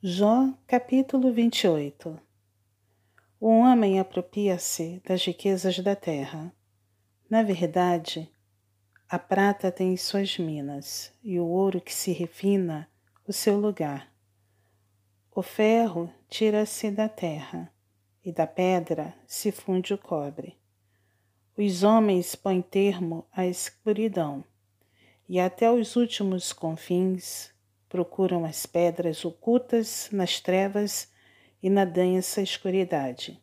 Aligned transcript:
Jó, 0.00 0.54
capítulo 0.64 1.32
28 1.32 2.20
O 3.40 3.48
homem 3.48 3.98
apropria-se 3.98 5.02
das 5.04 5.24
riquezas 5.24 5.80
da 5.80 5.96
terra. 5.96 6.54
Na 7.28 7.42
verdade, 7.42 8.30
a 9.08 9.18
prata 9.18 9.72
tem 9.72 9.96
suas 9.96 10.38
minas, 10.38 11.12
e 11.20 11.40
o 11.40 11.46
ouro 11.48 11.80
que 11.80 11.92
se 11.92 12.12
refina 12.12 12.88
o 13.26 13.32
seu 13.32 13.58
lugar. 13.58 14.08
O 15.34 15.42
ferro 15.42 16.08
tira-se 16.28 16.92
da 16.92 17.08
terra, 17.08 17.68
e 18.24 18.30
da 18.30 18.46
pedra 18.46 19.12
se 19.26 19.50
funde 19.50 19.94
o 19.94 19.98
cobre. 19.98 20.56
Os 21.56 21.82
homens 21.82 22.36
põem 22.36 22.62
termo 22.62 23.26
à 23.32 23.48
escuridão, 23.48 24.44
e 25.28 25.40
até 25.40 25.68
os 25.68 25.96
últimos 25.96 26.52
confins 26.52 27.52
procuram 27.88 28.44
as 28.44 28.66
pedras 28.66 29.24
ocultas 29.24 30.08
nas 30.12 30.40
trevas 30.40 31.10
e 31.62 31.70
na 31.70 31.84
densa 31.84 32.42
escuridade. 32.42 33.42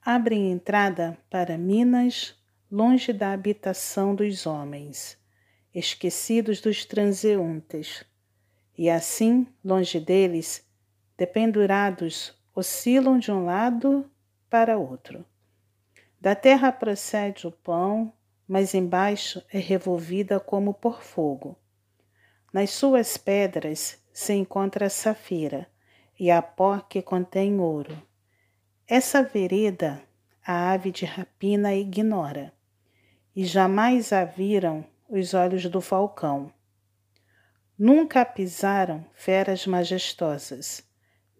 Abrem 0.00 0.50
entrada 0.50 1.16
para 1.30 1.58
minas 1.58 2.34
longe 2.70 3.12
da 3.12 3.32
habitação 3.32 4.14
dos 4.14 4.46
homens, 4.46 5.18
esquecidos 5.74 6.60
dos 6.60 6.84
transeuntes, 6.84 8.04
e 8.76 8.88
assim, 8.88 9.46
longe 9.62 10.00
deles, 10.00 10.66
dependurados, 11.16 12.34
oscilam 12.54 13.18
de 13.18 13.30
um 13.30 13.44
lado 13.44 14.10
para 14.48 14.78
outro. 14.78 15.24
Da 16.20 16.34
terra 16.34 16.72
procede 16.72 17.46
o 17.46 17.52
pão, 17.52 18.12
mas 18.46 18.74
embaixo 18.74 19.44
é 19.52 19.58
revolvida 19.58 20.40
como 20.40 20.72
por 20.72 21.02
fogo. 21.02 21.56
Nas 22.52 22.70
suas 22.70 23.16
pedras 23.16 23.98
se 24.12 24.34
encontra 24.34 24.86
a 24.86 24.90
safira 24.90 25.66
e 26.18 26.30
a 26.30 26.42
pó 26.42 26.78
que 26.78 27.00
contém 27.00 27.58
ouro. 27.58 28.00
Essa 28.86 29.22
vereda 29.22 30.02
a 30.44 30.72
ave 30.72 30.90
de 30.90 31.04
rapina 31.04 31.72
ignora, 31.72 32.52
e 33.34 33.44
jamais 33.44 34.12
a 34.12 34.24
viram 34.24 34.84
os 35.08 35.34
olhos 35.34 35.64
do 35.66 35.80
falcão. 35.80 36.52
Nunca 37.78 38.24
pisaram 38.24 39.06
feras 39.14 39.66
majestosas, 39.66 40.84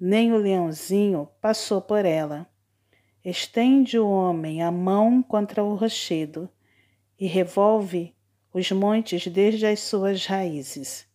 nem 0.01 0.33
o 0.33 0.37
leãozinho 0.37 1.29
passou 1.41 1.83
por 1.83 2.05
ela. 2.05 2.47
Estende 3.25 3.99
o 3.99 4.09
homem 4.09 4.63
a 4.63 4.71
mão 4.71 5.23
contra 5.23 5.63
o 5.63 5.75
rochedo 5.75 6.49
e 7.19 7.27
revolve 7.27 8.15
os 8.53 8.71
montes 8.71 9.27
desde 9.27 9.67
as 9.67 9.81
suas 9.81 10.27
raízes. 10.27 11.07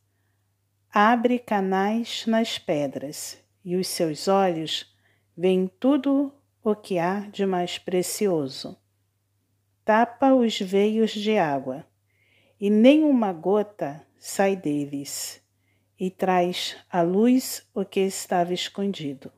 Abre 0.91 1.37
canais 1.37 2.25
nas 2.25 2.57
pedras, 2.57 3.37
e 3.63 3.75
os 3.75 3.87
seus 3.87 4.27
olhos 4.27 4.91
veem 5.35 5.67
tudo 5.79 6.33
o 6.63 6.75
que 6.75 6.97
há 6.97 7.19
de 7.19 7.45
mais 7.45 7.77
precioso. 7.77 8.77
Tapa 9.85 10.33
os 10.33 10.59
veios 10.59 11.11
de 11.11 11.37
água, 11.37 11.85
e 12.59 12.69
nenhuma 12.69 13.31
gota 13.31 14.05
sai 14.17 14.55
deles, 14.55 15.41
e 15.99 16.09
traz 16.09 16.75
à 16.89 17.01
luz 17.01 17.67
o 17.73 17.85
que 17.85 17.99
estava 17.99 18.53
escondido. 18.53 19.31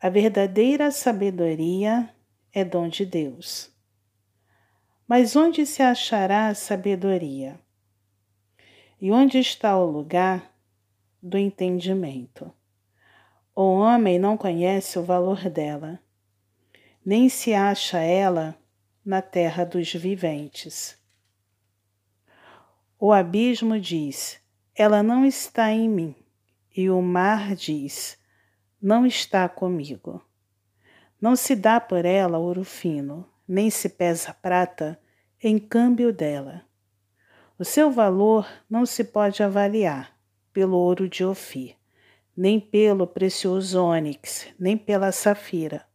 A 0.00 0.10
verdadeira 0.10 0.90
sabedoria 0.90 2.14
é 2.52 2.64
dom 2.64 2.88
de 2.88 3.06
Deus. 3.06 3.73
Mas 5.06 5.36
onde 5.36 5.66
se 5.66 5.82
achará 5.82 6.48
a 6.48 6.54
sabedoria? 6.54 7.60
E 8.98 9.10
onde 9.12 9.38
está 9.38 9.76
o 9.76 9.84
lugar 9.84 10.50
do 11.22 11.36
entendimento? 11.36 12.50
O 13.54 13.74
homem 13.74 14.18
não 14.18 14.36
conhece 14.36 14.98
o 14.98 15.02
valor 15.02 15.50
dela, 15.50 16.00
nem 17.04 17.28
se 17.28 17.52
acha 17.52 17.98
ela 17.98 18.56
na 19.04 19.20
terra 19.20 19.64
dos 19.64 19.92
viventes. 19.92 20.98
O 22.98 23.12
abismo 23.12 23.78
diz: 23.78 24.40
Ela 24.74 25.02
não 25.02 25.26
está 25.26 25.70
em 25.70 25.86
mim, 25.86 26.16
e 26.74 26.88
o 26.88 27.02
mar 27.02 27.54
diz: 27.54 28.18
Não 28.80 29.04
está 29.04 29.46
comigo. 29.50 30.24
Não 31.20 31.36
se 31.36 31.54
dá 31.54 31.78
por 31.78 32.06
ela 32.06 32.38
ouro 32.38 32.64
fino, 32.64 33.28
nem 33.46 33.70
se 33.70 33.88
pesa 33.88 34.34
prata 34.34 34.98
em 35.42 35.58
câmbio 35.58 36.12
dela. 36.12 36.62
O 37.58 37.64
seu 37.64 37.90
valor 37.90 38.46
não 38.68 38.84
se 38.84 39.04
pode 39.04 39.42
avaliar 39.42 40.16
pelo 40.52 40.76
ouro 40.76 41.08
de 41.08 41.24
Ofir, 41.24 41.76
nem 42.36 42.58
pelo 42.58 43.06
precioso 43.06 43.82
ônix, 43.82 44.48
nem 44.58 44.76
pela 44.76 45.12
safira. 45.12 45.86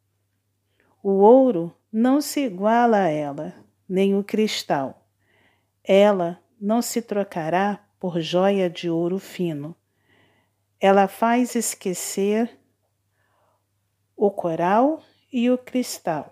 O 1.01 1.11
ouro 1.11 1.75
não 1.91 2.21
se 2.21 2.41
iguala 2.41 2.97
a 3.03 3.07
ela, 3.09 3.53
nem 3.87 4.15
o 4.15 4.23
cristal. 4.23 5.07
Ela 5.83 6.39
não 6.59 6.81
se 6.81 7.01
trocará 7.01 7.85
por 7.99 8.21
joia 8.21 8.69
de 8.69 8.89
ouro 8.89 9.17
fino. 9.17 9.75
Ela 10.79 11.07
faz 11.07 11.55
esquecer 11.55 12.57
o 14.15 14.29
coral 14.29 15.01
e 15.31 15.49
o 15.49 15.57
cristal. 15.57 16.31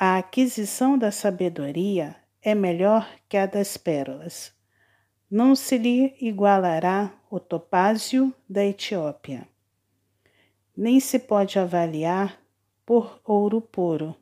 A 0.00 0.16
aquisição 0.16 0.96
da 0.96 1.10
sabedoria 1.10 2.14
é 2.40 2.54
melhor 2.54 3.10
que 3.28 3.36
a 3.36 3.46
das 3.46 3.76
pérolas. 3.76 4.54
Não 5.28 5.56
se 5.56 5.76
lhe 5.76 6.14
igualará 6.20 7.12
o 7.28 7.40
topázio 7.40 8.32
da 8.48 8.64
Etiópia. 8.64 9.48
Nem 10.76 11.00
se 11.00 11.18
pode 11.18 11.58
avaliar 11.58 12.40
por 12.86 13.20
ouro 13.24 13.60
puro. 13.60 14.14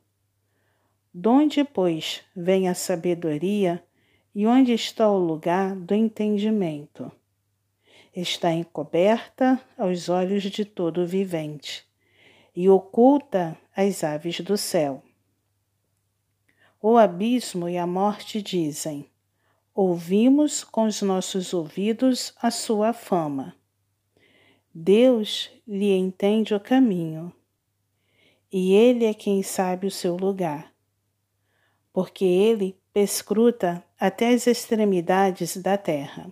Donde, 1.13 1.63
pois, 1.63 2.23
vem 2.35 2.67
a 2.67 2.73
sabedoria 2.73 3.83
e 4.33 4.47
onde 4.47 4.73
está 4.73 5.07
o 5.07 5.19
lugar 5.19 5.75
do 5.75 5.93
entendimento? 5.93 7.11
Está 8.15 8.51
encoberta 8.51 9.61
aos 9.77 10.09
olhos 10.09 10.41
de 10.41 10.65
todo 10.65 11.05
vivente 11.05 11.85
e 12.55 12.67
oculta 12.67 13.55
às 13.75 14.03
aves 14.03 14.39
do 14.39 14.57
céu. 14.57 15.03
O 16.81 16.95
abismo 16.95 17.67
e 17.67 17.77
a 17.77 17.87
morte 17.87 18.39
dizem: 18.41 19.09
Ouvimos 19.73 20.63
com 20.63 20.85
os 20.85 21.01
nossos 21.01 21.53
ouvidos 21.53 22.33
a 22.39 22.51
sua 22.51 22.93
fama. 22.93 23.55
Deus 24.71 25.49
lhe 25.67 25.91
entende 25.91 26.53
o 26.53 26.59
caminho, 26.59 27.33
e 28.51 28.73
ele 28.73 29.05
é 29.05 29.13
quem 29.13 29.41
sabe 29.41 29.87
o 29.87 29.91
seu 29.91 30.15
lugar, 30.15 30.71
porque 31.91 32.23
ele 32.23 32.79
perscruta 32.93 33.83
até 33.99 34.29
as 34.29 34.45
extremidades 34.45 35.57
da 35.57 35.79
terra, 35.79 36.31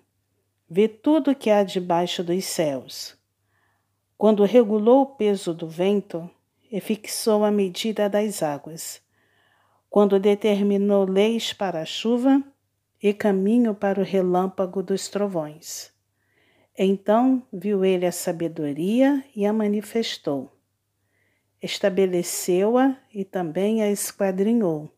vê 0.69 0.88
tudo 0.88 1.35
que 1.35 1.50
há 1.50 1.63
debaixo 1.63 2.23
dos 2.23 2.45
céus. 2.45 3.17
Quando 4.16 4.44
regulou 4.44 5.01
o 5.01 5.05
peso 5.07 5.55
do 5.55 5.67
vento 5.67 6.29
e 6.72 6.79
fixou 6.79 7.44
a 7.44 7.50
medida 7.50 8.07
das 8.07 8.44
águas, 8.44 9.04
quando 9.95 10.19
determinou 10.19 11.06
leis 11.06 11.53
para 11.53 11.79
a 11.79 11.85
chuva 11.85 12.44
e 13.01 13.13
caminho 13.13 13.73
para 13.73 14.01
o 14.01 14.03
relâmpago 14.03 14.83
dos 14.83 15.07
trovões. 15.07 15.89
Então 16.78 17.41
viu 17.50 17.85
ele 17.85 18.05
a 18.05 18.11
sabedoria 18.11 19.23
e 19.34 19.45
a 19.45 19.53
manifestou. 19.53 20.51
Estabeleceu-a 21.63 22.97
e 23.13 23.23
também 23.23 23.81
a 23.81 23.89
esquadrinhou. 23.89 24.91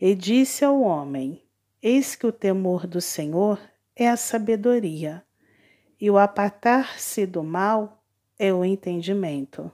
E 0.00 0.14
disse 0.14 0.64
ao 0.64 0.80
homem: 0.80 1.42
Eis 1.82 2.16
que 2.16 2.26
o 2.26 2.32
temor 2.32 2.86
do 2.86 3.02
Senhor 3.02 3.60
é 3.94 4.08
a 4.08 4.16
sabedoria, 4.16 5.22
e 6.00 6.10
o 6.10 6.16
apartar-se 6.16 7.26
do 7.26 7.44
mal 7.44 8.02
é 8.38 8.54
o 8.54 8.64
entendimento. 8.64 9.70